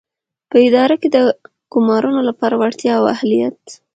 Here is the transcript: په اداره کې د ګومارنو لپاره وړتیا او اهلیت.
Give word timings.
په 0.49 0.57
اداره 0.67 0.95
کې 1.01 1.07
د 1.15 1.17
ګومارنو 1.73 2.21
لپاره 2.29 2.55
وړتیا 2.57 2.93
او 2.99 3.05
اهلیت. 3.15 3.59